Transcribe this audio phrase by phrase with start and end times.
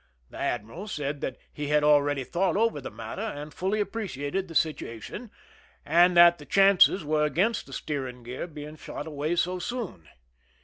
[0.31, 4.55] The admiral said that he had already thought over the matter and fully appreciated the
[4.55, 5.29] situation,
[5.85, 10.09] but that the chances were against the steering gear being shot away so soon.